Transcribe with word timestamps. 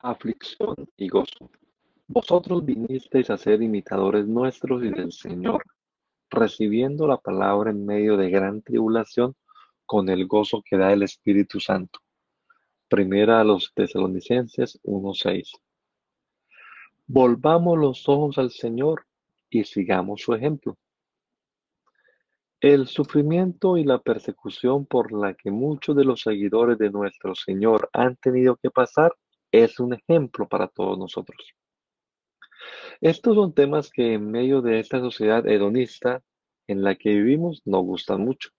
Aflicción 0.00 0.74
y 0.96 1.08
gozo. 1.08 1.50
Vosotros 2.08 2.64
vinisteis 2.64 3.30
a 3.30 3.38
ser 3.38 3.62
imitadores 3.62 4.26
nuestros 4.26 4.82
y 4.82 4.90
del 4.90 5.12
Señor, 5.12 5.62
recibiendo 6.28 7.06
la 7.06 7.18
palabra 7.18 7.70
en 7.70 7.84
medio 7.84 8.16
de 8.16 8.30
gran 8.30 8.62
tribulación 8.62 9.34
con 9.86 10.08
el 10.08 10.26
gozo 10.26 10.62
que 10.64 10.76
da 10.76 10.92
el 10.92 11.02
Espíritu 11.02 11.60
Santo. 11.60 12.00
Primera 12.88 13.40
a 13.40 13.44
los 13.44 13.72
tesalonicenses 13.74 14.80
1.6. 14.82 15.52
Volvamos 17.06 17.78
los 17.78 18.08
ojos 18.08 18.38
al 18.38 18.50
Señor 18.50 19.06
y 19.48 19.64
sigamos 19.64 20.22
su 20.22 20.34
ejemplo. 20.34 20.76
El 22.60 22.88
sufrimiento 22.88 23.76
y 23.76 23.84
la 23.84 23.98
persecución 23.98 24.84
por 24.86 25.12
la 25.12 25.34
que 25.34 25.50
muchos 25.50 25.96
de 25.96 26.04
los 26.04 26.22
seguidores 26.22 26.76
de 26.78 26.90
nuestro 26.90 27.34
Señor 27.34 27.88
han 27.92 28.16
tenido 28.16 28.56
que 28.56 28.70
pasar 28.70 29.12
es 29.52 29.80
un 29.80 29.94
ejemplo 29.94 30.48
para 30.48 30.68
todos 30.68 30.98
nosotros. 30.98 31.54
Estos 33.00 33.34
son 33.34 33.54
temas 33.54 33.90
que 33.90 34.14
en 34.14 34.30
medio 34.30 34.60
de 34.62 34.78
esta 34.78 35.00
sociedad 35.00 35.46
hedonista 35.46 36.22
en 36.66 36.82
la 36.82 36.94
que 36.94 37.10
vivimos 37.10 37.62
nos 37.64 37.82
gustan 37.82 38.22
mucho. 38.22 38.50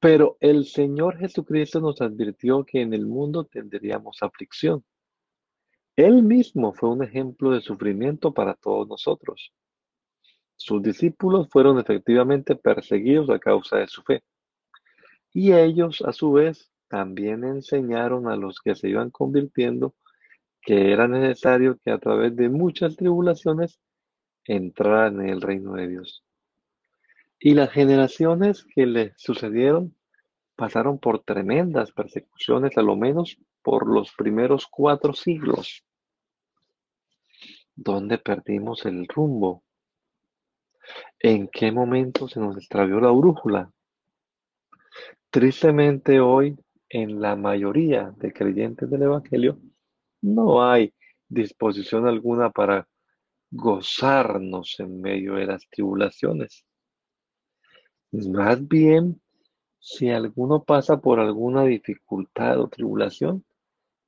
Pero 0.00 0.36
el 0.40 0.66
Señor 0.66 1.18
Jesucristo 1.18 1.80
nos 1.80 2.00
advirtió 2.00 2.64
que 2.64 2.82
en 2.82 2.94
el 2.94 3.06
mundo 3.06 3.44
tendríamos 3.44 4.22
aflicción. 4.22 4.84
Él 5.96 6.22
mismo 6.22 6.72
fue 6.74 6.90
un 6.90 7.02
ejemplo 7.02 7.50
de 7.52 7.60
sufrimiento 7.60 8.32
para 8.32 8.54
todos 8.54 8.88
nosotros. 8.88 9.52
Sus 10.56 10.82
discípulos 10.82 11.48
fueron 11.50 11.78
efectivamente 11.78 12.54
perseguidos 12.54 13.30
a 13.30 13.38
causa 13.38 13.78
de 13.78 13.88
su 13.88 14.02
fe. 14.02 14.22
Y 15.32 15.52
ellos, 15.52 16.02
a 16.02 16.12
su 16.12 16.32
vez, 16.32 16.70
también 16.88 17.44
enseñaron 17.44 18.28
a 18.28 18.36
los 18.36 18.60
que 18.60 18.74
se 18.74 18.88
iban 18.88 19.10
convirtiendo 19.10 19.94
que 20.64 20.92
era 20.92 21.06
necesario 21.06 21.78
que 21.84 21.90
a 21.90 21.98
través 21.98 22.34
de 22.36 22.48
muchas 22.48 22.96
tribulaciones 22.96 23.80
entraran 24.44 25.20
en 25.20 25.28
el 25.28 25.42
reino 25.42 25.74
de 25.74 25.88
Dios. 25.88 26.24
Y 27.38 27.54
las 27.54 27.70
generaciones 27.70 28.64
que 28.74 28.86
le 28.86 29.12
sucedieron 29.16 29.94
pasaron 30.56 30.98
por 30.98 31.22
tremendas 31.22 31.92
persecuciones, 31.92 32.78
a 32.78 32.82
lo 32.82 32.96
menos 32.96 33.38
por 33.62 33.86
los 33.92 34.12
primeros 34.14 34.66
cuatro 34.66 35.12
siglos, 35.12 35.84
donde 37.74 38.18
perdimos 38.18 38.86
el 38.86 39.06
rumbo. 39.08 39.64
¿En 41.18 41.48
qué 41.48 41.72
momento 41.72 42.28
se 42.28 42.40
nos 42.40 42.56
extravió 42.56 43.00
la 43.00 43.10
brújula? 43.10 43.70
Tristemente 45.30 46.20
hoy 46.20 46.56
en 46.94 47.20
la 47.20 47.34
mayoría 47.34 48.14
de 48.18 48.32
creyentes 48.32 48.88
del 48.88 49.02
Evangelio 49.02 49.58
no 50.22 50.64
hay 50.64 50.94
disposición 51.28 52.06
alguna 52.06 52.50
para 52.50 52.86
gozarnos 53.50 54.78
en 54.78 55.00
medio 55.00 55.34
de 55.34 55.46
las 55.46 55.68
tribulaciones. 55.68 56.64
Más 58.12 58.68
bien, 58.68 59.20
si 59.80 60.10
alguno 60.10 60.62
pasa 60.62 61.00
por 61.00 61.18
alguna 61.18 61.64
dificultad 61.64 62.60
o 62.60 62.68
tribulación, 62.68 63.44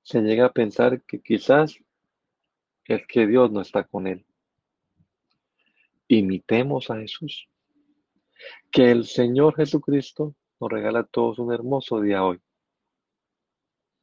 se 0.02 0.20
llega 0.20 0.46
a 0.46 0.52
pensar 0.52 1.02
que 1.02 1.20
quizás 1.20 1.76
es 2.84 3.04
que 3.08 3.26
Dios 3.26 3.50
no 3.50 3.62
está 3.62 3.82
con 3.82 4.06
él. 4.06 4.24
Imitemos 6.06 6.88
a 6.88 7.00
Jesús. 7.00 7.48
Que 8.70 8.92
el 8.92 9.06
Señor 9.06 9.56
Jesucristo 9.56 10.36
nos 10.60 10.70
regala 10.70 11.00
a 11.00 11.06
todos 11.06 11.40
un 11.40 11.52
hermoso 11.52 12.00
día 12.00 12.24
hoy. 12.24 12.40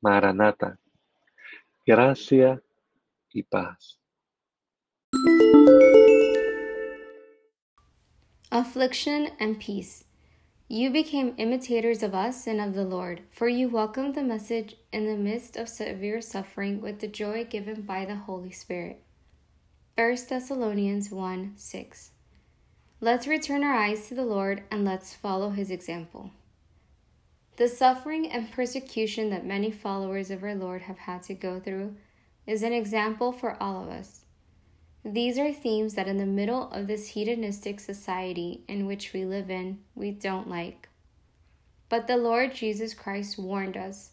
Maranata, 0.03 0.77
gracia 1.87 2.61
y 3.33 3.43
paz. 3.49 3.97
Affliction 8.51 9.31
and 9.39 9.59
peace. 9.59 10.03
You 10.67 10.89
became 10.89 11.35
imitators 11.37 12.03
of 12.03 12.13
us 12.13 12.47
and 12.47 12.59
of 12.59 12.73
the 12.73 12.83
Lord, 12.83 13.21
for 13.31 13.47
you 13.47 13.69
welcomed 13.69 14.15
the 14.15 14.23
message 14.23 14.75
in 14.91 15.05
the 15.05 15.15
midst 15.15 15.55
of 15.55 15.69
severe 15.69 16.19
suffering 16.19 16.81
with 16.81 16.99
the 16.99 17.07
joy 17.07 17.45
given 17.45 17.83
by 17.83 18.03
the 18.03 18.15
Holy 18.15 18.51
Spirit. 18.51 19.01
1 19.95 20.17
Thessalonians 20.27 21.11
1 21.11 21.53
6. 21.55 22.11
Let's 22.99 23.27
return 23.27 23.63
our 23.63 23.73
eyes 23.73 24.07
to 24.07 24.15
the 24.15 24.25
Lord 24.25 24.63
and 24.69 24.83
let's 24.83 25.13
follow 25.13 25.51
his 25.51 25.71
example. 25.71 26.31
The 27.55 27.67
suffering 27.67 28.31
and 28.31 28.51
persecution 28.51 29.29
that 29.29 29.45
many 29.45 29.69
followers 29.69 30.31
of 30.31 30.43
our 30.43 30.55
Lord 30.55 30.83
have 30.83 30.97
had 30.97 31.21
to 31.23 31.35
go 31.35 31.59
through 31.59 31.95
is 32.47 32.63
an 32.63 32.73
example 32.73 33.31
for 33.31 33.61
all 33.61 33.83
of 33.83 33.89
us. 33.89 34.25
These 35.05 35.37
are 35.37 35.53
themes 35.53 35.93
that, 35.93 36.07
in 36.07 36.17
the 36.17 36.25
middle 36.25 36.71
of 36.71 36.87
this 36.87 37.09
hedonistic 37.09 37.79
society 37.79 38.63
in 38.67 38.85
which 38.85 39.13
we 39.13 39.25
live 39.25 39.51
in, 39.51 39.79
we 39.93 40.11
don't 40.11 40.49
like. 40.49 40.89
But 41.89 42.07
the 42.07 42.17
Lord 42.17 42.55
Jesus 42.55 42.93
Christ 42.93 43.37
warned 43.37 43.77
us 43.77 44.11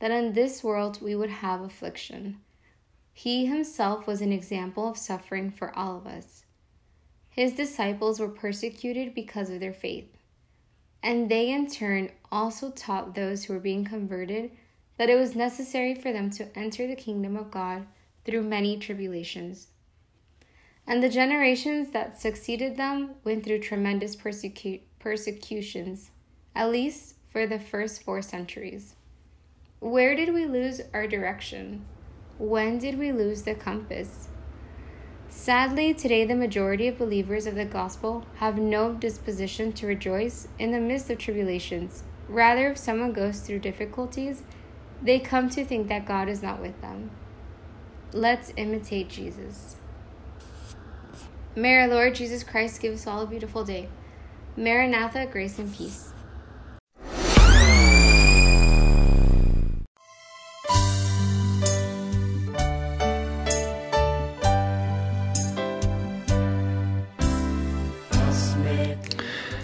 that 0.00 0.10
in 0.10 0.34
this 0.34 0.62
world 0.62 1.00
we 1.00 1.14
would 1.14 1.30
have 1.30 1.62
affliction. 1.62 2.40
He 3.14 3.46
himself 3.46 4.06
was 4.06 4.20
an 4.20 4.32
example 4.32 4.88
of 4.88 4.98
suffering 4.98 5.50
for 5.50 5.74
all 5.78 5.96
of 5.96 6.06
us. 6.06 6.44
His 7.30 7.54
disciples 7.54 8.20
were 8.20 8.28
persecuted 8.28 9.14
because 9.14 9.48
of 9.48 9.60
their 9.60 9.72
faith. 9.72 10.14
And 11.04 11.30
they, 11.30 11.52
in 11.52 11.66
turn, 11.66 12.08
also 12.32 12.70
taught 12.70 13.14
those 13.14 13.44
who 13.44 13.52
were 13.52 13.60
being 13.60 13.84
converted 13.84 14.50
that 14.96 15.10
it 15.10 15.16
was 15.16 15.36
necessary 15.36 15.94
for 15.94 16.14
them 16.14 16.30
to 16.30 16.48
enter 16.58 16.86
the 16.86 16.96
kingdom 16.96 17.36
of 17.36 17.50
God 17.50 17.86
through 18.24 18.42
many 18.44 18.78
tribulations. 18.78 19.68
And 20.86 21.02
the 21.02 21.10
generations 21.10 21.90
that 21.90 22.18
succeeded 22.18 22.78
them 22.78 23.16
went 23.22 23.44
through 23.44 23.58
tremendous 23.58 24.16
persecu- 24.16 24.80
persecutions, 24.98 26.10
at 26.54 26.70
least 26.70 27.16
for 27.28 27.46
the 27.46 27.58
first 27.58 28.02
four 28.02 28.22
centuries. 28.22 28.94
Where 29.80 30.16
did 30.16 30.32
we 30.32 30.46
lose 30.46 30.80
our 30.94 31.06
direction? 31.06 31.84
When 32.38 32.78
did 32.78 32.98
we 32.98 33.12
lose 33.12 33.42
the 33.42 33.54
compass? 33.54 34.28
Sadly, 35.36 35.92
today 35.92 36.24
the 36.24 36.36
majority 36.36 36.86
of 36.86 36.96
believers 36.96 37.44
of 37.44 37.56
the 37.56 37.64
gospel 37.66 38.24
have 38.36 38.56
no 38.56 38.94
disposition 38.94 39.72
to 39.72 39.86
rejoice 39.86 40.46
in 40.60 40.70
the 40.70 40.78
midst 40.78 41.10
of 41.10 41.18
tribulations. 41.18 42.04
Rather, 42.28 42.70
if 42.70 42.78
someone 42.78 43.12
goes 43.12 43.40
through 43.40 43.58
difficulties, 43.58 44.44
they 45.02 45.18
come 45.18 45.50
to 45.50 45.64
think 45.64 45.88
that 45.88 46.06
God 46.06 46.28
is 46.28 46.40
not 46.40 46.62
with 46.62 46.80
them. 46.80 47.10
Let's 48.12 48.52
imitate 48.56 49.10
Jesus. 49.10 49.76
May 51.56 51.78
our 51.78 51.88
Lord 51.88 52.14
Jesus 52.14 52.44
Christ 52.44 52.80
give 52.80 52.94
us 52.94 53.06
all 53.06 53.22
a 53.22 53.26
beautiful 53.26 53.64
day. 53.64 53.88
Maranatha, 54.56 55.26
grace 55.26 55.58
and 55.58 55.74
peace. 55.74 56.13